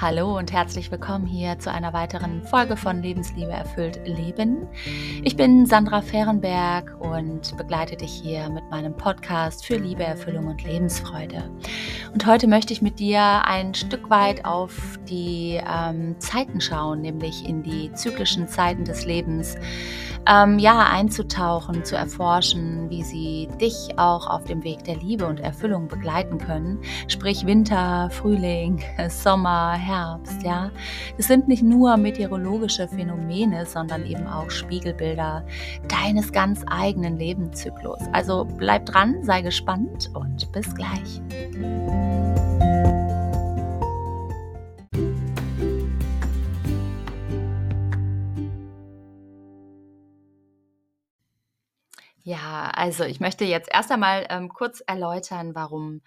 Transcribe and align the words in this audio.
Hallo 0.00 0.38
und 0.38 0.52
herzlich 0.52 0.92
willkommen 0.92 1.26
hier 1.26 1.58
zu 1.58 1.72
einer 1.72 1.92
weiteren 1.92 2.44
Folge 2.44 2.76
von 2.76 3.02
Lebensliebe 3.02 3.50
erfüllt 3.50 4.00
Leben. 4.04 4.68
Ich 5.24 5.34
bin 5.34 5.66
Sandra 5.66 6.02
Fehrenberg 6.02 6.94
und 7.00 7.56
begleite 7.56 7.96
dich 7.96 8.12
hier 8.12 8.48
mit 8.48 8.62
meinem 8.70 8.96
Podcast 8.96 9.66
für 9.66 9.74
Liebe, 9.74 10.04
Erfüllung 10.04 10.46
und 10.46 10.62
Lebensfreude. 10.62 11.50
Und 12.12 12.24
heute 12.26 12.46
möchte 12.46 12.72
ich 12.72 12.80
mit 12.80 13.00
dir 13.00 13.44
ein 13.44 13.74
Stück 13.74 14.08
weit 14.08 14.44
auf 14.44 15.00
die 15.08 15.60
ähm, 15.68 16.14
Zeiten 16.20 16.60
schauen, 16.60 17.00
nämlich 17.00 17.44
in 17.44 17.64
die 17.64 17.92
zyklischen 17.94 18.46
Zeiten 18.46 18.84
des 18.84 19.04
Lebens 19.04 19.56
ähm, 20.28 20.58
ja, 20.58 20.86
einzutauchen, 20.90 21.84
zu 21.84 21.96
erforschen, 21.96 22.90
wie 22.90 23.02
sie 23.02 23.48
dich 23.60 23.98
auch 23.98 24.28
auf 24.28 24.44
dem 24.44 24.62
Weg 24.62 24.84
der 24.84 24.96
Liebe 24.96 25.26
und 25.26 25.40
Erfüllung 25.40 25.88
begleiten 25.88 26.38
können. 26.38 26.80
Sprich 27.08 27.46
Winter, 27.46 28.10
Frühling, 28.10 28.82
Sommer, 29.08 29.72
Herbst, 29.88 30.42
ja. 30.42 30.70
Es 31.16 31.28
sind 31.28 31.48
nicht 31.48 31.62
nur 31.62 31.96
meteorologische 31.96 32.88
Phänomene, 32.88 33.64
sondern 33.64 34.04
eben 34.04 34.26
auch 34.26 34.50
Spiegelbilder 34.50 35.46
deines 35.88 36.30
ganz 36.30 36.62
eigenen 36.66 37.16
Lebenszyklus. 37.16 38.00
Also 38.12 38.44
bleib 38.44 38.84
dran, 38.84 39.24
sei 39.24 39.40
gespannt 39.40 40.10
und 40.12 40.52
bis 40.52 40.74
gleich. 40.74 41.22
Ja, 52.22 52.70
also 52.74 53.04
ich 53.04 53.20
möchte 53.20 53.46
jetzt 53.46 53.70
erst 53.72 53.90
einmal 53.90 54.26
ähm, 54.28 54.50
kurz 54.50 54.82
erläutern, 54.86 55.54
warum 55.54 56.02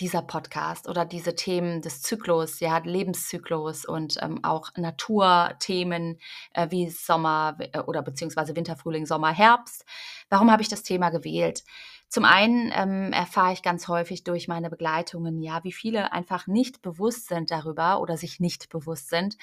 dieser 0.00 0.22
Podcast 0.22 0.88
oder 0.88 1.04
diese 1.04 1.34
Themen 1.34 1.82
des 1.82 2.00
Zyklus, 2.00 2.60
ja, 2.60 2.78
Lebenszyklus 2.78 3.84
und 3.84 4.16
ähm, 4.22 4.42
auch 4.42 4.70
Naturthemen 4.76 6.18
äh, 6.54 6.68
wie 6.70 6.88
Sommer 6.88 7.56
äh, 7.72 7.80
oder 7.80 8.02
beziehungsweise 8.02 8.56
Winter, 8.56 8.76
Frühling, 8.76 9.04
Sommer, 9.04 9.32
Herbst. 9.32 9.84
Warum 10.30 10.50
habe 10.50 10.62
ich 10.62 10.68
das 10.68 10.82
Thema 10.82 11.10
gewählt? 11.10 11.64
Zum 12.08 12.24
einen 12.24 12.72
ähm, 12.74 13.12
erfahre 13.12 13.52
ich 13.52 13.62
ganz 13.62 13.86
häufig 13.86 14.24
durch 14.24 14.48
meine 14.48 14.70
Begleitungen, 14.70 15.42
ja, 15.42 15.62
wie 15.62 15.72
viele 15.72 16.12
einfach 16.12 16.46
nicht 16.48 16.82
bewusst 16.82 17.28
sind 17.28 17.50
darüber 17.50 18.00
oder 18.00 18.16
sich 18.16 18.40
nicht 18.40 18.68
bewusst 18.70 19.10
sind, 19.10 19.36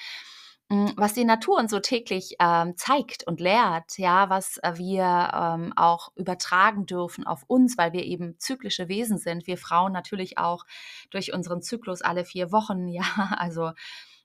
was 0.70 1.14
die 1.14 1.24
Natur 1.24 1.56
uns 1.56 1.70
so 1.70 1.80
täglich 1.80 2.36
ähm, 2.40 2.76
zeigt 2.76 3.26
und 3.26 3.40
lehrt, 3.40 3.96
ja, 3.96 4.28
was 4.28 4.58
äh, 4.58 4.74
wir 4.76 5.30
ähm, 5.34 5.72
auch 5.76 6.12
übertragen 6.14 6.84
dürfen 6.84 7.26
auf 7.26 7.44
uns, 7.46 7.78
weil 7.78 7.94
wir 7.94 8.04
eben 8.04 8.38
zyklische 8.38 8.88
Wesen 8.88 9.16
sind. 9.16 9.46
Wir 9.46 9.56
Frauen 9.56 9.92
natürlich 9.92 10.36
auch 10.36 10.64
durch 11.10 11.32
unseren 11.32 11.62
Zyklus 11.62 12.02
alle 12.02 12.26
vier 12.26 12.52
Wochen, 12.52 12.88
ja, 12.88 13.34
also 13.38 13.72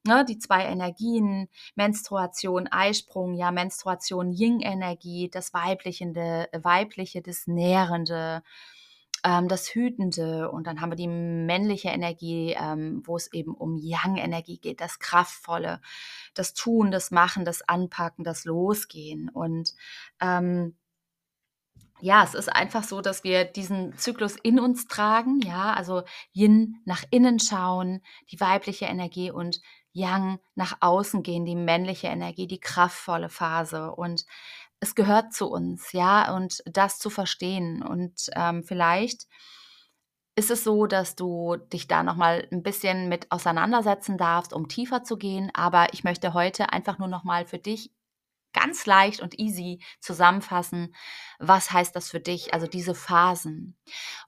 ne, 0.05 0.25
die 0.25 0.37
zwei 0.37 0.65
Energien, 0.65 1.47
Menstruation, 1.75 2.67
Eisprung, 2.67 3.35
ja, 3.35 3.51
Menstruation, 3.51 4.33
Yin-Energie, 4.33 5.29
das 5.31 5.53
Weibliche, 5.53 6.05
Weibliche, 6.05 7.21
das 7.21 7.47
Nährende, 7.47 8.43
ähm, 9.23 9.47
das 9.47 9.67
Hütende 9.69 10.51
und 10.51 10.67
dann 10.67 10.81
haben 10.81 10.91
wir 10.91 10.95
die 10.95 11.07
männliche 11.07 11.89
Energie, 11.89 12.55
ähm, 12.59 13.01
wo 13.05 13.15
es 13.15 13.31
eben 13.33 13.55
um 13.55 13.77
Yang-Energie 13.77 14.59
geht, 14.59 14.81
das 14.81 14.99
Kraftvolle, 14.99 15.81
das 16.33 16.53
Tun, 16.53 16.91
das 16.91 17.11
Machen, 17.11 17.45
das 17.45 17.67
Anpacken, 17.67 18.23
das 18.23 18.45
Losgehen. 18.45 19.29
Und 19.29 19.73
ähm, 20.19 20.75
ja, 22.01 22.23
es 22.23 22.33
ist 22.33 22.53
einfach 22.53 22.83
so, 22.83 22.99
dass 22.99 23.23
wir 23.23 23.45
diesen 23.45 23.97
Zyklus 23.97 24.35
in 24.35 24.59
uns 24.59 24.87
tragen, 24.87 25.39
ja, 25.41 25.73
also 25.73 26.03
Yin 26.33 26.81
nach 26.83 27.03
innen 27.11 27.39
schauen, 27.39 28.01
die 28.29 28.41
weibliche 28.41 28.85
Energie 28.85 29.31
und 29.31 29.61
Yang 29.95 30.39
nach 30.55 30.77
außen 30.81 31.21
gehen, 31.21 31.45
die 31.45 31.55
männliche 31.55 32.07
Energie, 32.07 32.47
die 32.47 32.59
kraftvolle 32.59 33.29
Phase. 33.29 33.91
Und 33.91 34.25
es 34.83 34.95
gehört 34.95 35.33
zu 35.33 35.49
uns, 35.49 35.93
ja, 35.93 36.35
und 36.35 36.61
das 36.65 36.99
zu 36.99 37.09
verstehen. 37.09 37.81
Und 37.81 38.29
ähm, 38.35 38.63
vielleicht 38.63 39.27
ist 40.35 40.51
es 40.51 40.63
so, 40.63 40.87
dass 40.87 41.15
du 41.15 41.55
dich 41.55 41.87
da 41.87 42.03
noch 42.03 42.17
mal 42.17 42.45
ein 42.51 42.63
bisschen 42.63 43.07
mit 43.07 43.31
auseinandersetzen 43.31 44.17
darfst, 44.17 44.51
um 44.51 44.67
tiefer 44.67 45.03
zu 45.03 45.17
gehen. 45.17 45.51
Aber 45.53 45.93
ich 45.93 46.03
möchte 46.03 46.33
heute 46.33 46.73
einfach 46.73 46.99
nur 46.99 47.07
noch 47.07 47.23
mal 47.23 47.45
für 47.45 47.59
dich 47.59 47.91
ganz 48.53 48.85
leicht 48.85 49.21
und 49.21 49.39
easy 49.39 49.79
zusammenfassen, 49.99 50.95
was 51.39 51.71
heißt 51.71 51.95
das 51.95 52.09
für 52.09 52.19
dich, 52.19 52.53
also 52.53 52.67
diese 52.67 52.95
Phasen. 52.95 53.75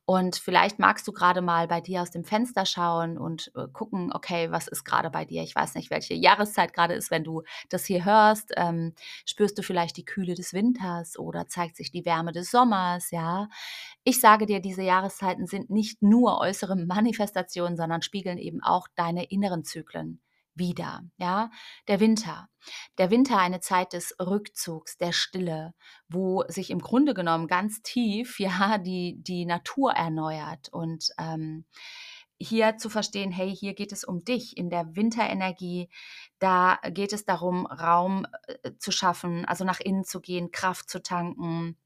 Und 0.06 0.36
vielleicht 0.36 0.80
magst 0.80 1.08
du 1.08 1.14
gerade 1.14 1.42
mal 1.42 1.68
bei 1.68 1.82
dir 1.82 2.02
aus 2.02 2.12
dem 2.12 2.26
Fenster 2.26 2.66
schauen 2.66 3.18
und 3.18 3.52
äh, 3.56 3.68
gucken, 3.72 4.12
okay, 4.14 4.52
was 4.52 4.68
ist 4.68 4.84
gerade 4.84 5.10
bei 5.10 5.26
dir? 5.26 5.44
Ich 5.44 5.56
weiß 5.56 5.76
nicht, 5.76 5.90
welche 5.90 6.14
Jahreszeit 6.14 6.74
gerade 6.74 6.94
ist, 6.94 7.12
wenn 7.12 7.24
du 7.24 7.44
das 7.70 7.86
hier 7.86 8.06
hörst. 8.06 8.52
Ähm, 8.58 8.94
spürst 9.26 9.58
du 9.58 9.64
vielleicht 9.64 9.98
die 9.98 10.06
Kühle 10.06 10.36
des 10.36 10.54
Winters 10.54 11.18
oder 11.18 11.48
zeigt 11.48 11.78
sich 11.78 11.92
die 11.92 12.06
Wärme 12.06 12.32
des 12.32 12.52
Sommers? 12.52 13.12
Ja, 13.12 13.48
ich 14.04 14.20
sage 14.20 14.46
dir, 14.46 14.60
diese 14.60 14.84
Jahreszeiten 14.84 15.48
sind 15.48 15.70
nicht 15.70 16.02
nur 16.02 16.40
äußere 16.40 16.76
Manifestationen, 16.76 17.78
sondern 17.78 18.02
spiegeln 18.02 18.38
eben 18.38 18.62
auch 18.62 18.88
deine 18.96 19.26
inneren 19.26 19.64
Zyklen 19.64 20.20
wieder, 20.56 21.02
ja, 21.18 21.52
der 21.88 22.00
Winter. 22.00 22.48
Der 22.98 23.12
Winter 23.12 23.38
eine 23.38 23.60
Zeit 23.60 23.94
des 23.94 24.16
Rückzugs, 24.20 24.98
der 24.98 25.12
Stille, 25.12 25.74
wo 26.08 26.44
sich 26.48 26.72
im 26.72 26.80
Grunde 26.80 27.14
genommen 27.14 27.48
ganz 27.48 27.82
tief, 27.82 28.40
ja, 28.40 28.78
die, 28.78 29.18
die 29.20 29.46
Natur 29.46 29.92
erneuert 29.92 30.70
und 30.70 31.10
ähm, 31.20 31.66
hier 32.38 32.78
zu 32.78 32.90
verstehen, 32.90 33.32
hey, 33.32 33.56
hier 33.56 33.74
geht 33.74 33.92
es 33.92 34.04
um 34.04 34.24
dich 34.26 34.58
in 34.58 34.70
der 34.70 34.96
Winterenergie. 34.96 35.90
Da 36.40 36.80
geht 36.90 37.14
es 37.14 37.26
darum, 37.26 37.66
Raum 37.66 38.28
äh, 38.64 38.72
zu 38.78 38.92
schaffen, 38.92 39.46
also 39.46 39.64
nach 39.64 39.80
innen 39.80 40.04
zu 40.04 40.20
gehen, 40.20 40.52
Kraft 40.52 40.90
zu 40.90 41.02
tanken, 41.02 41.78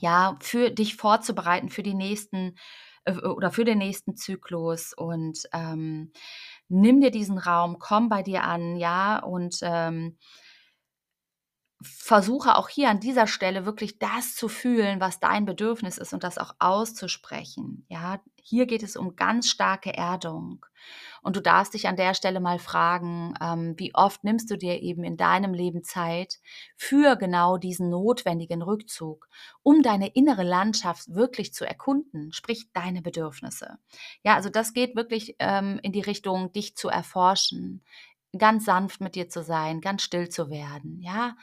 ja, 0.00 0.36
für 0.40 0.70
dich 0.70 0.96
vorzubereiten 0.96 1.68
für 1.68 1.82
die 1.82 1.94
nächsten 1.94 2.56
äh, 3.04 3.14
oder 3.14 3.50
für 3.50 3.64
den 3.64 3.78
nächsten 3.78 4.16
Zyklus 4.16 4.92
und 4.94 5.48
ähm, 5.52 6.12
nimm 6.68 7.00
dir 7.00 7.10
diesen 7.10 7.38
Raum, 7.38 7.78
komm 7.78 8.08
bei 8.08 8.22
dir 8.22 8.44
an, 8.44 8.76
ja, 8.76 9.18
und 9.20 9.58
ähm, 9.62 10.16
versuche 11.82 12.56
auch 12.56 12.68
hier 12.68 12.90
an 12.90 12.98
dieser 13.00 13.26
Stelle 13.26 13.64
wirklich 13.64 13.98
das 13.98 14.34
zu 14.34 14.48
fühlen, 14.48 15.00
was 15.00 15.20
dein 15.20 15.44
Bedürfnis 15.44 15.96
ist 15.98 16.12
und 16.12 16.24
das 16.24 16.36
auch 16.38 16.54
auszusprechen. 16.58 17.84
Ja, 17.88 18.20
hier 18.48 18.66
geht 18.66 18.82
es 18.82 18.96
um 18.96 19.14
ganz 19.14 19.48
starke 19.48 19.94
Erdung. 19.94 20.64
Und 21.22 21.36
du 21.36 21.42
darfst 21.42 21.74
dich 21.74 21.86
an 21.86 21.96
der 21.96 22.14
Stelle 22.14 22.40
mal 22.40 22.58
fragen, 22.58 23.34
ähm, 23.42 23.74
wie 23.76 23.94
oft 23.94 24.24
nimmst 24.24 24.50
du 24.50 24.56
dir 24.56 24.80
eben 24.80 25.04
in 25.04 25.16
deinem 25.16 25.52
Leben 25.52 25.82
Zeit 25.82 26.38
für 26.76 27.16
genau 27.16 27.58
diesen 27.58 27.90
notwendigen 27.90 28.62
Rückzug, 28.62 29.28
um 29.62 29.82
deine 29.82 30.08
innere 30.08 30.44
Landschaft 30.44 31.14
wirklich 31.14 31.52
zu 31.52 31.66
erkunden, 31.66 32.32
sprich 32.32 32.72
deine 32.72 33.02
Bedürfnisse. 33.02 33.78
Ja, 34.22 34.34
also 34.34 34.48
das 34.48 34.72
geht 34.72 34.96
wirklich 34.96 35.36
ähm, 35.40 35.78
in 35.82 35.92
die 35.92 36.00
Richtung, 36.00 36.52
dich 36.52 36.76
zu 36.76 36.88
erforschen, 36.88 37.84
ganz 38.38 38.64
sanft 38.64 39.00
mit 39.00 39.14
dir 39.14 39.28
zu 39.28 39.42
sein, 39.42 39.80
ganz 39.80 40.02
still 40.02 40.28
zu 40.28 40.50
werden, 40.50 41.00
ja. 41.00 41.36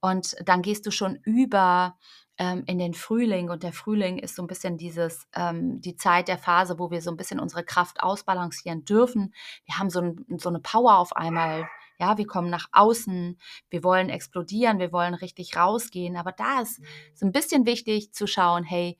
Und 0.00 0.36
dann 0.44 0.62
gehst 0.62 0.86
du 0.86 0.90
schon 0.90 1.16
über 1.24 1.98
ähm, 2.38 2.64
in 2.66 2.78
den 2.78 2.94
Frühling 2.94 3.50
und 3.50 3.62
der 3.62 3.72
Frühling 3.72 4.18
ist 4.18 4.36
so 4.36 4.42
ein 4.42 4.46
bisschen 4.46 4.76
dieses, 4.76 5.26
ähm, 5.34 5.80
die 5.80 5.96
Zeit 5.96 6.28
der 6.28 6.38
Phase, 6.38 6.78
wo 6.78 6.90
wir 6.90 7.00
so 7.00 7.10
ein 7.10 7.16
bisschen 7.16 7.40
unsere 7.40 7.64
Kraft 7.64 8.02
ausbalancieren 8.02 8.84
dürfen. 8.84 9.34
Wir 9.64 9.78
haben 9.78 9.90
so, 9.90 10.00
ein, 10.00 10.24
so 10.38 10.48
eine 10.48 10.60
Power 10.60 10.98
auf 10.98 11.16
einmal. 11.16 11.68
Ja, 11.98 12.18
wir 12.18 12.26
kommen 12.26 12.50
nach 12.50 12.68
außen, 12.72 13.38
wir 13.70 13.82
wollen 13.82 14.10
explodieren, 14.10 14.78
wir 14.78 14.92
wollen 14.92 15.14
richtig 15.14 15.56
rausgehen. 15.56 16.16
Aber 16.16 16.32
da 16.32 16.60
ist 16.60 16.82
so 17.14 17.24
ein 17.24 17.32
bisschen 17.32 17.64
wichtig 17.64 18.12
zu 18.12 18.26
schauen, 18.26 18.64
hey, 18.64 18.98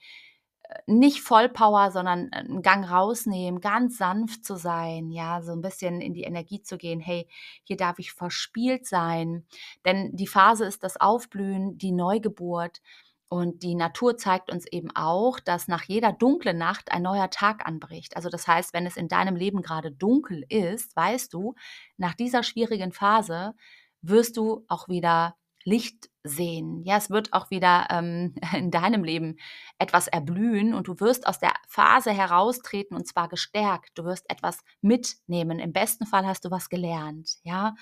nicht 0.86 1.20
Vollpower, 1.20 1.91
sondern 1.91 2.32
einen 2.32 2.62
Gang 2.62 2.88
rausnehmen, 2.91 3.61
ganz 3.61 3.99
sanft 3.99 4.44
zu 4.44 4.56
sein, 4.56 5.11
ja, 5.11 5.43
so 5.43 5.52
ein 5.52 5.61
bisschen 5.61 6.00
in 6.00 6.14
die 6.14 6.25
Energie 6.25 6.62
zu 6.62 6.76
gehen. 6.78 7.00
Hey, 7.00 7.28
hier 7.64 7.76
darf 7.76 7.99
ich 7.99 8.12
verspielt 8.12 8.87
sein, 8.87 9.46
denn 9.84 10.14
die 10.14 10.26
Phase 10.26 10.64
ist 10.64 10.82
das 10.82 11.00
Aufblühen, 11.00 11.78
die 11.78 11.93
Neugeburt. 11.93 12.81
Und 13.28 13.62
die 13.64 13.75
Natur 13.75 14.17
zeigt 14.17 14.52
uns 14.52 14.67
eben 14.67 14.90
auch, 14.94 15.40
dass 15.40 15.67
nach 15.67 15.82
jeder 15.82 16.12
dunklen 16.12 16.58
Nacht 16.58 16.93
ein 16.93 17.02
neuer 17.02 17.28
Tag 17.31 17.67
anbricht. 17.67 18.17
Also 18.17 18.28
das 18.28 18.46
heißt, 18.46 18.73
wenn 18.73 18.87
es 18.87 18.96
in 18.96 19.08
deinem 19.08 19.34
Leben 19.34 19.62
gerade 19.62 19.90
dunkel 19.90 20.44
ist, 20.49 20.94
weißt 20.94 21.32
du, 21.32 21.55
nach 21.96 22.14
dieser 22.14 22.44
schwierigen 22.44 22.93
Phase 22.93 23.55
wirst 24.00 24.37
du 24.37 24.64
auch 24.69 24.88
wieder 24.88 25.34
Licht 25.67 26.08
sehen. 26.23 26.84
Ja, 26.84 26.96
es 26.96 27.11
wird 27.11 27.32
auch 27.32 27.50
wieder 27.50 27.88
ähm, 27.90 28.37
in 28.55 28.70
deinem 28.70 29.02
Leben 29.02 29.37
etwas 29.78 30.06
erblühen 30.06 30.75
und 30.75 30.87
du 30.87 31.00
wirst 31.00 31.26
aus 31.26 31.40
der 31.40 31.52
Phase 31.69 32.12
heraustreten 32.12 32.96
und 32.96 33.06
zwar 33.08 33.28
gestärkt. 33.28 33.90
Du 33.99 34.05
wirst 34.05 34.31
etwas 34.31 34.61
mitnehmen. 34.81 35.58
Im 35.58 35.73
besten 35.73 36.06
Fall 36.06 36.25
hast 36.25 36.44
du 36.44 36.52
was 36.52 36.69
gelernt. 36.69 37.38
Ja, 37.43 37.75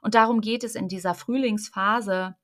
und 0.00 0.14
darum 0.14 0.40
geht 0.40 0.64
es 0.64 0.74
in 0.74 0.88
dieser 0.88 1.14
Frühlingsphase. 1.14 2.36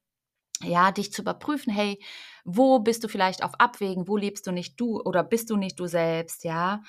Ja, 0.63 0.93
dich 0.93 1.13
zu 1.13 1.23
überprüfen, 1.23 1.73
hey, 1.73 2.03
wo 2.45 2.79
bist 2.81 3.05
du 3.05 3.09
vielleicht 3.09 3.43
auf 3.45 3.53
Abwägen, 3.61 4.09
wo 4.09 4.17
lebst 4.17 4.47
du 4.47 4.53
nicht 4.53 4.81
du 4.81 5.01
oder 5.03 5.23
bist 5.25 5.51
du 5.51 5.57
nicht 5.57 5.79
du 5.81 5.87
selbst, 5.87 6.45
ja? 6.45 6.83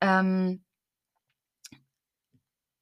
Ähm, 0.00 0.64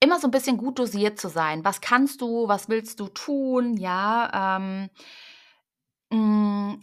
immer 0.01 0.19
so 0.19 0.27
'n 0.27 0.31
bisschen 0.31 0.57
gut 0.59 0.79
dosiert 0.79 1.19
zu 1.19 1.29
sein. 1.29 1.65
Was 1.65 1.81
kannst 1.81 2.21
du, 2.21 2.49
was 2.49 2.69
willst 2.69 3.01
du 3.01 3.09
tun, 3.09 3.77
ja? 3.77 4.57
Ähm, 4.57 4.91
hm 6.11 6.83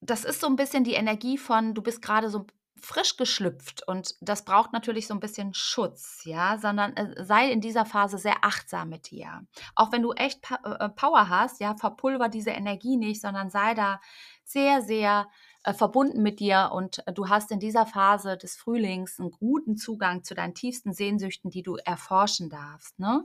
das 0.00 0.24
ist 0.24 0.40
so 0.40 0.46
'n 0.46 0.56
bisschen 0.56 0.84
die 0.84 0.94
Energie 0.94 1.38
von, 1.38 1.74
du 1.74 1.82
bist 1.82 2.02
grade 2.02 2.30
so 2.30 2.46
frisch 2.80 3.16
geschlüpft 3.16 3.86
und 3.88 4.14
das 4.20 4.44
braucht 4.44 4.72
natürlich 4.72 5.06
so 5.06 5.14
'n 5.14 5.20
bisschen 5.20 5.54
Schutz, 5.54 6.22
ja, 6.24 6.58
sondern, 6.58 6.94
äh, 6.96 7.24
sei 7.24 7.50
in 7.50 7.60
dieser 7.60 7.84
Phase 7.86 8.18
sehr 8.18 8.36
achtsam 8.44 8.88
mit 8.90 9.10
dir. 9.10 9.46
Auch 9.74 9.92
wenn 9.92 10.02
du 10.02 10.12
echt 10.12 10.40
äh, 10.64 10.70
äh, 10.84 10.88
Power 10.90 11.28
hast, 11.28 11.60
ja, 11.60 11.74
verpulver 11.76 12.28
diese 12.28 12.50
Energie 12.50 12.96
nicht, 12.96 13.20
sondern 13.22 13.50
sei 13.50 13.74
da 13.74 14.00
sehr, 14.44 14.82
sehr, 14.82 15.28
verbunden 15.76 16.22
mit 16.22 16.38
dir 16.40 16.70
und 16.72 17.02
du 17.12 17.28
hast 17.28 17.50
in 17.50 17.58
dieser 17.58 17.86
Phase 17.86 18.36
des 18.36 18.56
Frühlings 18.56 19.18
'n 19.18 19.30
guten 19.32 19.76
Zugang 19.76 20.22
zu 20.22 20.34
deinen 20.34 20.54
tiefsten 20.54 20.92
Sehnsüchten, 20.92 21.50
die 21.50 21.62
du 21.64 21.76
erforschen 21.84 22.50
darfst, 22.50 22.98
ne? 23.00 23.24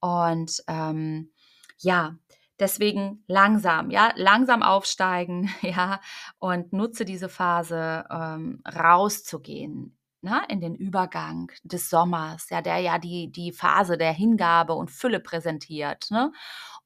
Und, 0.00 0.62
ähm, 0.68 1.32
ja, 1.78 2.16
deswegen 2.60 3.24
langsam, 3.26 3.90
ja, 3.90 4.12
langsam 4.16 4.62
aufsteigen, 4.62 5.50
ja, 5.62 6.00
und 6.38 6.72
nutze 6.72 7.04
diese 7.04 7.28
Phase, 7.28 8.04
ähm, 8.10 8.62
rauszugehen, 8.66 9.96
ne, 10.22 10.42
in 10.48 10.60
den 10.60 10.74
Übergang 10.74 11.50
des 11.62 11.90
Sommers, 11.90 12.50
ja, 12.50 12.62
der 12.62 12.78
ja 12.78 12.98
die 12.98 13.30
die 13.30 13.52
Phase 13.52 13.98
der 13.98 14.12
Hingabe 14.12 14.74
und 14.74 14.90
Fülle 14.90 15.20
präsentiert, 15.20 16.06
ne? 16.10 16.32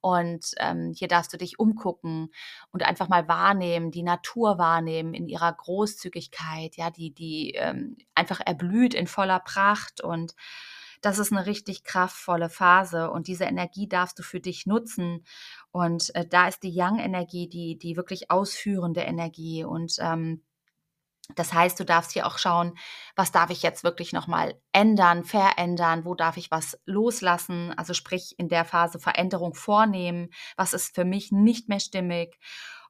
Und, 0.03 0.53
ähm, 0.59 0.93
hier 0.97 1.09
darfst 1.09 1.33
du 1.33 1.37
dich 1.37 1.59
umgucken 1.59 2.31
und 2.73 2.83
einfach 2.85 3.09
mal 3.09 3.29
wahrnehmen, 3.29 3.91
die 3.91 4.03
Natur 4.03 4.57
wahrnehmen 4.59 5.13
in 5.15 5.29
ihrer 5.29 5.53
Großzügigkeit, 5.53 6.77
ja, 6.77 6.91
die 6.91 7.13
die, 7.15 7.53
ähm, 7.57 7.97
einfach 8.15 8.41
erblüht 8.45 8.95
in 8.95 9.07
voller 9.07 9.41
Pracht 9.41 10.01
und 10.03 10.33
das 11.03 11.19
ist 11.19 11.33
'ne 11.33 11.47
richtig 11.47 11.85
kraftvolle 11.85 12.51
Phase 12.51 13.11
und 13.11 13.29
diese 13.29 13.45
Energie 13.45 13.89
darfst 13.89 14.19
du 14.19 14.23
für 14.25 14.41
dich 14.41 14.67
nutzen. 14.67 15.25
Und, 15.73 16.15
äh, 16.17 16.27
da 16.27 16.49
ist 16.49 16.63
die 16.63 16.71
Yang-Energie 16.75 17.49
die 17.49 17.79
die 17.79 17.97
wirklich 17.97 18.31
ausführende 18.31 19.03
Energie 19.03 19.65
und, 19.65 19.97
ähm, 20.01 20.43
das 21.37 21.53
heißt, 21.55 21.81
du 21.81 21.85
darfst 21.87 22.13
hier 22.13 22.27
auch 22.27 22.39
schauen: 22.39 22.75
„Was 23.17 23.33
darf 23.33 23.51
ich 23.51 23.63
jetzt 23.63 23.85
wirklich 23.85 24.13
noch 24.15 24.29
mal 24.29 24.55
ändern, 24.73 25.25
verändern? 25.25 26.05
Wo 26.07 26.15
darf 26.17 26.37
ich 26.39 26.51
was 26.53 26.81
loslassen?“ 26.87 27.73
Also, 27.79 27.95
sprich, 27.95 28.35
in 28.39 28.49
der 28.51 28.65
Phase 28.67 28.99
Veränderung 29.01 29.55
vornehmen. 29.55 30.31
Was 30.57 30.73
ist 30.75 30.95
für 30.97 31.05
mich 31.07 31.33
nicht 31.33 31.69
mehr 31.71 31.81
stimmig? 31.81 32.39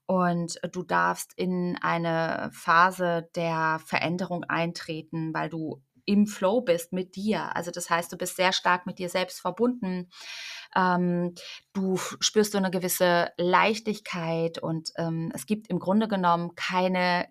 Und 0.07 0.59
du 0.73 0.83
darfst 0.85 1.33
in 1.37 1.79
eine 1.83 2.51
Phase 2.55 3.29
der 3.37 3.81
Veränderung 3.87 4.45
eintreten, 4.45 5.35
weil 5.35 5.49
du 5.51 5.83
im 6.11 6.27
Flow 6.27 6.63
bist 6.63 6.93
mit 6.93 7.17
dir. 7.17 7.55
Also, 7.57 7.71
das 7.71 7.91
heißt, 7.91 8.13
du 8.13 8.17
bist 8.19 8.37
sehr 8.37 8.53
stark 8.53 8.87
mit 8.87 8.99
dir 8.99 9.09
selbst 9.11 9.41
verbunden. 9.41 10.11
Ähm, 10.77 11.35
du 11.75 11.97
spürst 12.21 12.53
so 12.53 12.61
'ne 12.61 12.71
gewisse 12.71 13.31
Leichtigkeit 13.39 14.59
und, 14.59 14.91
ähm, 14.99 15.33
es 15.35 15.47
gibt 15.47 15.69
im 15.69 15.79
Grunde 15.81 16.09
genommen 16.09 16.55
keine 16.57 17.29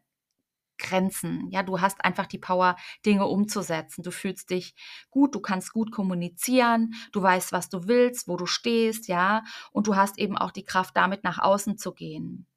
Grenzen. 0.79 1.49
Ja, 1.51 1.63
du 1.63 1.81
hast 1.81 2.03
einfach 2.05 2.25
die 2.25 2.37
Power, 2.39 2.75
Dinge 3.05 3.27
umzusetzen. 3.27 4.03
Du 4.03 4.11
fühlst 4.11 4.49
dich 4.49 4.75
gut, 5.11 5.35
du 5.35 5.41
kannst 5.41 5.73
gut 5.73 5.91
kommunizieren, 5.91 6.93
du 7.11 7.21
weißt, 7.21 7.51
was 7.51 7.69
du 7.69 7.87
willst, 7.87 8.27
wo 8.29 8.37
du 8.37 8.45
stehst, 8.45 9.07
ja, 9.09 9.43
und 9.73 9.87
du 9.87 9.95
hast 9.97 10.17
eben 10.19 10.37
auch 10.37 10.51
die 10.51 10.65
Kraft, 10.65 10.95
damit 10.97 11.23
nach 11.25 11.39
außen 11.39 11.77
zu 11.77 11.93
gehen. 11.93 12.47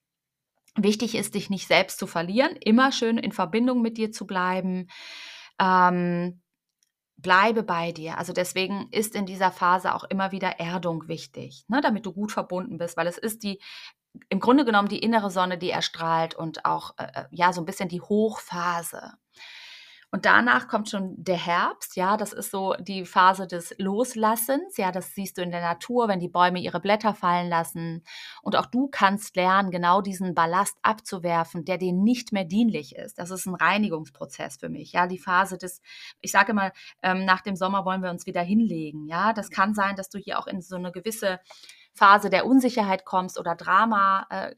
Wichtig 0.76 1.14
ist, 1.16 1.34
dich 1.34 1.50
nicht 1.50 1.69
selbst 1.69 1.98
zu 1.98 2.06
verlieren, 2.06 2.56
immer 2.56 2.92
schön 2.92 3.19
in 3.19 3.32
Verbindung 3.32 3.82
mit 3.82 3.98
dir 3.98 4.12
zu 4.12 4.26
bleiben. 4.26 4.88
Ähm, 5.60 6.40
bleibe 7.19 7.62
bei 7.64 7.93
dir. 7.93 8.19
Also, 8.19 8.32
deswegen 8.34 8.88
ist 8.93 9.14
in 9.16 9.26
dieser 9.26 9.52
Phase 9.52 9.94
auch 9.94 10.04
immer 10.04 10.32
wieder 10.32 10.60
Erdung 10.60 11.08
wichtig, 11.08 11.64
ne, 11.69 11.81
damit 11.82 12.06
du 12.06 12.12
gut 12.12 12.32
verbunden 12.32 12.78
bist, 12.78 12.96
weil 12.96 13.06
es 13.08 13.19
ist 13.19 13.43
die 13.44 13.60
im 14.31 14.40
Grunde 14.40 14.64
genommen 14.66 14.88
die 14.88 15.00
innere 15.00 15.31
Sonne, 15.31 15.58
die 15.58 15.70
erstrahlt 15.70 16.34
und 16.34 16.64
auch, 16.66 16.94
äh, 16.99 17.04
äh, 17.22 17.25
ja, 17.32 17.52
so 17.52 17.62
'n 17.62 17.66
bisschen 17.66 17.88
die 17.90 18.00
Hochphase. 18.02 19.12
Und 20.14 20.26
danach 20.26 20.69
kommt 20.69 20.91
schon 20.91 21.14
der 21.17 21.38
Herbst, 21.38 21.97
ja, 21.97 22.19
das 22.19 22.35
ist 22.35 22.50
so 22.50 22.75
die 22.79 23.06
Phase 23.06 23.47
des 23.47 23.75
Loslassens, 23.79 24.76
ja, 24.76 24.93
das 24.93 25.14
siehst 25.14 25.38
du 25.38 25.43
in 25.43 25.50
der 25.50 25.62
Natur, 25.62 26.06
wenn 26.06 26.20
die 26.20 26.29
Bäume 26.29 26.59
ihre 26.61 26.81
Blätter 26.81 27.14
fallen 27.14 27.49
lassen. 27.49 28.05
Und 28.43 28.55
auch 28.55 28.67
du 28.67 28.88
kannst 28.88 29.37
lernen, 29.37 29.70
genau 29.70 30.03
diesen 30.03 30.35
Ballast 30.35 30.76
abzuwerfen, 30.82 31.64
der 31.64 31.79
dir 31.79 31.94
nicht 31.94 32.31
mehr 32.31 32.44
dienlich 32.44 32.94
ist. 32.94 33.19
Das 33.19 33.31
ist 33.31 33.47
'n 33.47 33.55
Reinigungsprozess 33.55 34.59
für 34.59 34.69
mich, 34.69 34.93
ja, 34.93 35.06
die 35.06 35.19
Phase 35.19 35.56
des 35.56 35.81
ich 36.20 36.31
sage 36.31 36.53
immer, 36.53 36.73
ähm, 37.03 37.25
nach 37.25 37.41
dem 37.41 37.56
Sommer 37.56 37.87
wollen 37.87 38.03
wir 38.03 38.11
uns 38.11 38.26
wieder 38.26 38.43
hinlegen, 38.43 39.06
ja? 39.08 39.32
Das 39.32 39.49
kann 39.49 39.73
sein, 39.73 39.97
dass 39.97 40.11
du 40.11 40.19
hier 40.19 40.38
auch 40.38 40.47
in 40.47 40.61
so 40.61 40.76
'ne 40.76 40.93
gewisse 40.93 41.41
Phase 41.94 42.31
der 42.31 42.47
Unsicherheit 42.47 43.05
kommst 43.05 43.39
oder 43.39 43.55
Drama 43.55 44.27
äh, 44.31 44.55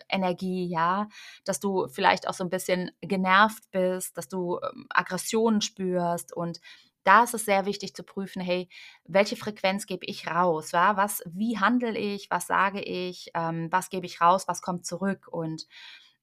ja, 0.69 1.09
dass 1.45 1.61
du 1.61 1.89
vielleicht 1.89 2.29
auch 2.29 2.35
so 2.35 2.45
'n 2.45 2.51
bisschen 2.51 2.91
genervt 3.01 3.71
bist, 3.73 4.17
dass 4.19 4.29
du, 4.29 4.59
ähm, 4.63 4.87
Aggressionen 4.91 5.61
spürst. 5.61 6.33
Und 6.35 6.61
da 7.05 7.25
ist 7.25 7.35
es 7.35 7.45
sehr 7.45 7.67
wichtig 7.67 7.95
zu 7.95 8.03
prüfen: 8.05 8.41
„Hey, 8.43 8.69
welche 9.05 9.37
Frequenz 9.37 9.87
gebe 9.87 10.07
ich 10.07 10.27
raus, 10.29 10.73
ja? 10.73 10.97
Was 10.97 11.23
wie 11.27 11.59
handle 11.59 11.99
ich? 11.99 12.29
Was 12.31 12.47
sage 12.47 12.81
ich? 12.83 13.31
Ähm, 13.35 13.69
was 13.71 13.91
gebe 13.91 14.07
ich 14.07 14.21
raus? 14.21 14.49
Was 14.49 14.63
kommt 14.63 14.87
zurück?“ 14.87 15.29
Und, 15.31 15.67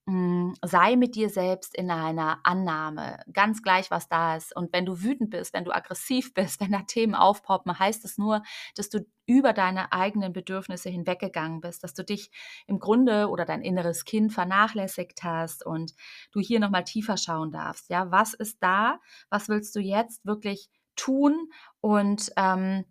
sei 0.06 0.96
mit 0.96 1.14
dir 1.14 1.30
selbst 1.30 1.76
in 1.76 1.88
einer 1.90 2.40
Annahme, 2.42 3.20
ganz 3.32 3.62
gleich, 3.62 3.90
was 3.90 4.08
da 4.08 4.36
ist. 4.36 4.54
Und 4.56 4.72
wenn 4.72 4.84
du 4.84 5.00
wütend 5.00 5.30
bist, 5.30 5.54
wenn 5.54 5.64
du 5.64 5.72
aggressiv 5.72 6.34
bist, 6.34 6.60
wenn 6.60 6.72
da 6.72 6.82
Themen 6.82 7.14
aufpoppen, 7.14 7.78
heißt 7.78 8.04
es 8.04 8.18
nur, 8.18 8.42
dass 8.74 8.88
du 8.88 9.06
über 9.26 9.52
deine 9.52 9.92
eigenen 9.92 10.32
Bedürfnisse 10.32 10.90
hinweggegangen 10.90 11.60
bist, 11.60 11.84
dass 11.84 11.94
du 11.94 12.04
dich 12.04 12.30
im 12.66 12.80
Grunde 12.80 13.28
oder 13.28 13.44
dein 13.44 13.62
inneres 13.62 14.04
Kind 14.04 14.32
vernachlässigt 14.32 15.22
hast 15.22 15.64
und 15.64 15.94
du 16.32 16.40
hier 16.40 16.58
noch 16.58 16.70
mal 16.70 16.82
tiefer 16.82 17.16
schauen 17.16 17.52
darfst, 17.52 17.88
ja? 17.88 18.10
Was 18.10 18.34
ist 18.34 18.58
da? 18.60 18.98
Was 19.30 19.48
willst 19.48 19.76
du 19.76 19.80
jetzt 19.80 20.24
wirklich 20.26 20.68
tun? 20.96 21.48
Und, 21.80 22.32
ähm, 22.36 22.84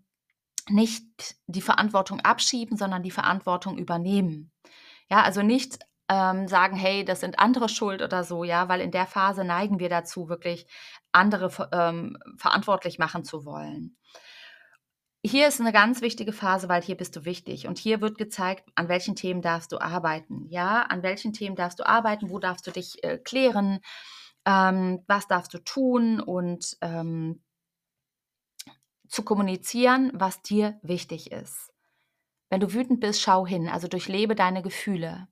nicht 0.70 1.36
die 1.48 1.62
Verantwortung 1.62 2.20
abschieben, 2.22 2.78
sondern 2.78 3.04
die 3.04 3.12
Verantwortung 3.12 3.78
übernehmen. 3.78 4.52
Ja, 5.10 5.24
also 5.24 5.42
nicht, 5.42 5.80
ähm, 6.12 6.48
sagen: 6.50 6.78
„Hey, 6.78 7.06
das 7.06 7.22
sind 7.22 7.40
andere 7.40 7.70
schuld“ 7.70 8.04
oder 8.04 8.26
so, 8.26 8.44
ja, 8.46 8.70
weil 8.70 8.82
in 8.82 8.92
der 8.92 9.08
Phase 9.08 9.46
neigen 9.46 9.80
wir 9.80 9.90
dazu, 9.90 10.30
wirklich 10.30 10.68
andere 11.14 11.52
ähm, 11.74 12.18
verantwortlich 12.38 13.00
machen 13.00 13.26
zu 13.26 13.46
wollen. 13.46 13.96
Hier 15.24 15.48
ist 15.48 15.60
'ne 15.60 15.72
ganz 15.72 16.02
wichtige 16.02 16.34
Phase, 16.34 16.68
weil 16.68 16.82
hier 16.82 16.96
bist 16.98 17.16
du 17.16 17.26
wichtig 17.26 17.68
und 17.68 17.78
hier 17.78 18.02
wird 18.02 18.18
gezeigt, 18.18 18.68
an 18.76 18.88
welchen 18.90 19.16
Themen 19.16 19.42
darfst 19.44 19.72
du 19.72 19.80
arbeiten, 19.80 20.48
ja? 20.50 20.82
An 20.84 21.04
welchen 21.04 21.32
Themen 21.34 21.56
darfst 21.56 21.80
du 21.80 21.86
arbeiten? 21.88 22.30
Wo 22.32 22.40
darfst 22.40 22.66
du 22.66 22.72
dich, 22.72 23.04
äh, 23.04 23.18
klären? 23.20 23.80
Ähm, 24.48 25.04
was 25.08 25.28
darfst 25.28 25.54
du 25.54 25.60
tun? 25.60 26.20
Und, 26.22 26.78
ähm 26.82 27.42
zu 29.08 29.24
kommunizieren, 29.24 30.12
was 30.14 30.42
dir 30.42 30.80
wichtig 30.84 31.32
ist. 31.32 31.72
Wenn 32.50 32.62
du 32.62 32.74
wütend 32.74 33.00
bist, 33.02 33.22
schau 33.22 33.48
hin, 33.48 33.70
also 33.70 33.88
durchlebe 33.88 34.36
deine 34.36 34.62
Gefühle. 34.64 35.28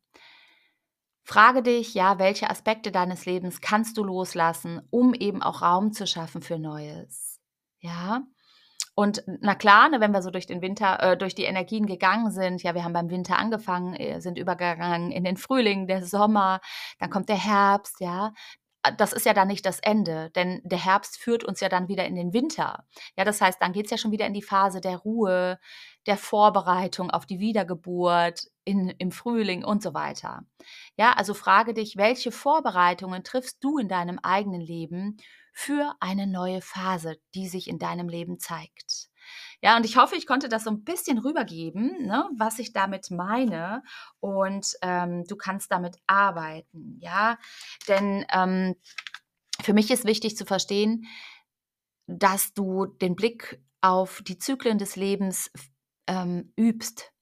Frage 1.30 1.62
dich, 1.62 1.94
ja, 1.94 2.18
welche 2.18 2.50
Aspekte 2.50 2.92
deines 2.92 3.28
Lebens 3.28 3.62
kannst 3.62 3.98
du 3.98 4.04
loslassen, 4.04 4.82
um 4.90 5.14
eben 5.14 5.44
auch 5.44 5.62
Raum 5.62 5.94
zu 5.94 6.08
schaffen 6.08 6.42
für 6.42 6.58
Neues, 6.58 7.40
ja? 7.82 8.24
Und 8.96 9.24
na 9.28 9.54
klar, 9.54 9.90
ne, 9.90 10.02
wenn 10.02 10.12
wir 10.12 10.24
so 10.24 10.32
durch 10.32 10.48
den 10.48 10.64
Winter 10.64 11.00
äh, 11.04 11.16
durch 11.16 11.36
die 11.36 11.44
Energien 11.44 11.86
gegangen 11.86 12.32
sind, 12.32 12.64
ja, 12.64 12.74
wir 12.74 12.84
haben 12.84 12.94
beim 12.94 13.12
Winter 13.12 13.38
angefangen, 13.38 13.94
äh, 13.94 14.20
sind 14.22 14.40
übergegangen 14.40 15.12
in 15.12 15.24
den 15.24 15.38
Frühling, 15.38 15.86
der 15.86 16.04
Sommer, 16.04 16.62
dann 16.98 17.12
kommt 17.12 17.30
der 17.30 17.38
Herbst, 17.38 18.00
ja? 18.00 18.34
Äh, 18.82 18.94
das 18.98 19.14
ist 19.14 19.28
ja 19.28 19.34
dann 19.34 19.50
nicht 19.50 19.68
das 19.68 19.80
Ende, 19.80 20.32
denn 20.32 20.62
der 20.64 20.84
Herbst 20.84 21.20
führt 21.20 21.44
uns 21.44 21.60
ja 21.60 21.70
dann 21.70 21.90
wieder 21.90 22.06
in 22.06 22.16
den 22.16 22.34
Winter. 22.34 22.86
Ja, 23.16 23.24
das 23.24 23.40
heißt, 23.40 23.62
dann 23.62 23.74
geht's 23.74 23.92
ja 23.92 23.98
schon 24.00 24.12
wieder 24.12 24.26
in 24.26 24.34
die 24.34 24.42
Phase 24.42 24.82
der 24.82 24.98
Ruhe, 24.98 25.60
der 26.10 26.18
Vorbereitung 26.18 27.12
auf 27.12 27.26
die 27.28 27.40
Wiedergeburt 27.40 28.48
in 28.66 28.90
im 29.00 29.12
Frühling 29.14 29.66
und 29.66 29.84
so 29.84 29.96
weiter. 29.96 30.44
Ja, 30.98 31.14
also 31.14 31.34
frage 31.36 31.74
dich, 31.76 31.98
welche 31.98 32.32
Vorbereitungen 32.34 33.24
triffst 33.24 33.64
du 33.64 33.80
in 33.80 33.90
deinem 33.90 34.20
eigenen 34.24 34.62
Leben 34.62 35.18
für 35.54 35.96
eine 36.02 36.28
neue 36.28 36.62
Phase, 36.62 37.18
die 37.36 37.48
sich 37.50 37.70
in 37.70 37.80
deinem 37.80 38.10
Leben 38.10 38.40
zeigt? 38.40 39.10
Ja, 39.64 39.78
und 39.78 39.86
ich 39.86 39.98
hoffe, 39.98 40.16
ich 40.18 40.28
konnte 40.28 40.50
das 40.50 40.64
so 40.66 40.72
'n 40.72 40.84
bisschen 40.86 41.20
rübergeben, 41.20 42.08
ne, 42.08 42.30
was 42.38 42.60
ich 42.60 42.74
damit 42.74 43.12
meine 43.12 43.84
und, 44.22 44.76
ähm, 44.84 45.26
du 45.28 45.36
kannst 45.38 45.72
damit 45.72 45.98
arbeiten, 46.08 46.98
ja? 47.02 47.38
Denn, 47.90 48.26
ähm, 48.34 48.76
für 49.62 49.74
mich 49.74 49.92
ist 49.92 50.06
wichtig 50.06 50.38
zu 50.38 50.46
verstehen, 50.46 51.06
dass 52.08 52.54
du 52.54 52.86
den 52.88 53.16
Blick 53.16 53.62
auf 53.82 54.22
die 54.28 54.38
Zyklen 54.40 54.78
des 54.80 54.96
Lebens 54.96 55.52
ähm, 56.10 56.52
übst, 56.58 57.14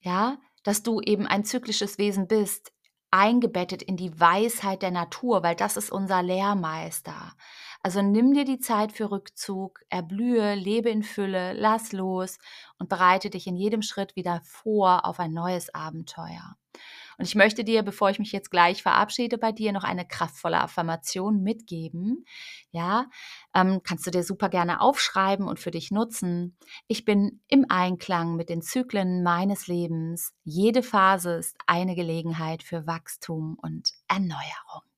ja? 0.00 0.38
Dass 0.62 0.82
du 0.82 1.02
eben 1.02 1.26
ein 1.26 1.44
zyklisches 1.44 1.98
Wesen 1.98 2.26
bist, 2.26 2.72
eingebettet 3.10 3.82
in 3.82 3.96
die 3.96 4.18
Weisheit 4.18 4.82
der 4.82 4.90
Natur, 4.90 5.42
weil 5.42 5.54
das 5.54 5.76
ist 5.76 5.92
unser 5.92 6.22
Lehrmeister. 6.22 7.34
Also 7.82 8.00
nimm 8.00 8.32
dir 8.32 8.44
die 8.44 8.58
Zeit 8.58 8.92
für 8.92 9.10
Rückzug, 9.10 9.80
erblühe, 9.90 10.54
lebe 10.54 10.88
in 10.88 11.02
Fülle, 11.02 11.52
lass 11.52 11.92
los 11.92 12.38
und 12.78 12.88
bereite 12.88 13.28
dich 13.28 13.46
in 13.46 13.56
jedem 13.56 13.82
Schritt 13.82 14.16
wieder 14.16 14.40
vor 14.42 15.04
auf 15.04 15.20
ein 15.20 15.32
neues 15.32 15.74
Abenteuer. 15.74 16.56
Und 17.18 17.26
ich 17.26 17.34
möchte 17.34 17.64
dir, 17.64 17.82
bevor 17.82 18.10
ich 18.10 18.18
mich 18.18 18.32
jetzt 18.32 18.50
gleich 18.50 18.82
verabschiede 18.82 19.38
bei 19.38 19.52
dir, 19.52 19.72
noch 19.72 19.84
eine 19.84 20.06
kraftvolle 20.06 20.60
Affirmation 20.60 21.42
mitgeben. 21.42 22.24
Ja, 22.70 23.06
ähm, 23.54 23.80
kannst 23.84 24.06
du 24.06 24.10
dir 24.10 24.24
super 24.24 24.48
gerne 24.48 24.80
aufschreiben 24.80 25.46
und 25.46 25.60
für 25.60 25.70
dich 25.70 25.90
nutzen. 25.90 26.56
Ich 26.88 27.04
bin 27.04 27.40
im 27.48 27.66
Einklang 27.68 28.36
mit 28.36 28.48
den 28.48 28.62
Zyklen 28.62 29.22
meines 29.22 29.66
Lebens. 29.66 30.32
Jede 30.44 30.82
Phase 30.82 31.34
ist 31.34 31.56
eine 31.66 31.94
Gelegenheit 31.94 32.62
für 32.62 32.86
Wachstum 32.86 33.58
und 33.60 33.92
Erneuerung. 34.08 34.93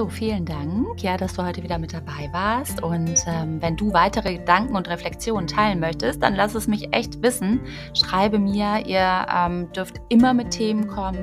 So, 0.00 0.08
vielen 0.08 0.46
Dank, 0.46 1.02
ja, 1.02 1.18
dass 1.18 1.34
du 1.34 1.44
heute 1.44 1.62
wieder 1.62 1.76
mit 1.76 1.92
dabei 1.92 2.30
warst. 2.32 2.82
Und 2.82 3.22
ähm, 3.26 3.60
wenn 3.60 3.76
du 3.76 3.92
weitere 3.92 4.38
Gedanken 4.38 4.74
und 4.74 4.88
Reflexionen 4.88 5.46
teilen 5.46 5.78
möchtest, 5.78 6.22
dann 6.22 6.34
lass 6.34 6.54
es 6.54 6.66
mich 6.66 6.94
echt 6.94 7.22
wissen. 7.22 7.60
Schreibe 7.92 8.38
mir, 8.38 8.86
ihr 8.86 9.26
ähm, 9.30 9.70
dürft 9.72 10.00
immer 10.08 10.32
mit 10.32 10.52
Themen 10.52 10.88
kommen. 10.88 11.18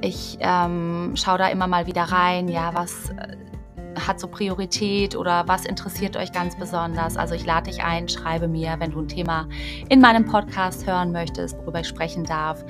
Ich 0.00 0.38
ähm, 0.40 1.12
schaue 1.14 1.38
da 1.38 1.46
immer 1.46 1.68
mal 1.68 1.86
wieder 1.86 2.02
rein, 2.02 2.48
ja, 2.48 2.74
was 2.74 3.10
äh, 3.10 3.36
hat 4.08 4.18
so 4.18 4.26
Priorität 4.26 5.14
oder 5.14 5.46
was 5.46 5.64
interessiert 5.64 6.16
euch 6.16 6.32
ganz 6.32 6.58
besonders. 6.58 7.16
Also 7.16 7.36
ich 7.36 7.46
lade 7.46 7.70
dich 7.70 7.84
ein, 7.84 8.08
schreibe 8.08 8.48
mir, 8.48 8.74
wenn 8.80 8.90
du 8.90 9.02
ein 9.02 9.08
Thema 9.08 9.46
in 9.88 10.00
meinem 10.00 10.24
Podcast 10.24 10.84
hören 10.84 11.12
möchtest, 11.12 11.56
worüber 11.58 11.78
ich 11.78 11.86
sprechen 11.86 12.24
darf. 12.24 12.64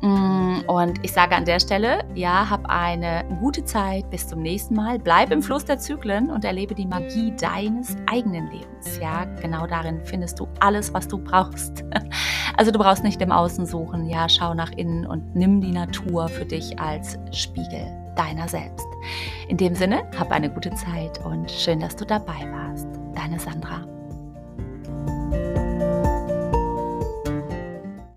Mm, 0.00 0.60
und 0.66 1.04
ich 1.04 1.12
sage 1.12 1.34
an 1.34 1.44
der 1.44 1.58
Stelle, 1.58 2.04
ja, 2.14 2.48
hab 2.48 2.68
eine 2.68 3.24
gute 3.40 3.64
Zeit, 3.64 4.08
bis 4.10 4.28
zum 4.28 4.42
nächsten 4.42 4.74
Mal. 4.74 4.98
Bleib 4.98 5.32
im 5.32 5.42
Fluss 5.42 5.64
der 5.64 5.78
Zyklen 5.78 6.30
und 6.30 6.44
erlebe 6.44 6.74
die 6.74 6.86
Magie 6.86 7.34
deines 7.36 7.96
eigenen 8.06 8.50
Lebens. 8.50 8.98
Ja, 9.00 9.24
genau 9.40 9.66
darin 9.66 10.00
findest 10.04 10.38
du 10.38 10.48
alles, 10.60 10.92
was 10.94 11.08
du 11.08 11.18
brauchst. 11.18 11.84
Also 12.56 12.72
du 12.72 12.78
brauchst 12.80 13.04
nicht 13.04 13.22
im 13.22 13.30
Außen 13.30 13.66
suchen, 13.66 14.06
ja, 14.08 14.28
schau 14.28 14.52
nach 14.52 14.72
innen 14.72 15.06
und 15.06 15.36
nimm 15.36 15.60
die 15.60 15.70
Natur 15.70 16.26
für 16.26 16.44
dich 16.44 16.76
als 16.80 17.16
Spiegel 17.30 17.86
deiner 18.16 18.48
selbst. 18.48 18.84
In 19.46 19.56
dem 19.56 19.76
Sinne, 19.76 20.02
hab 20.18 20.32
eine 20.32 20.50
gute 20.50 20.70
Zeit 20.74 21.24
und 21.24 21.48
schön, 21.48 21.78
dass 21.78 21.94
du 21.94 22.04
dabei 22.04 22.50
warst. 22.50 22.88
Deine 23.14 23.38
Sandra. 23.38 23.97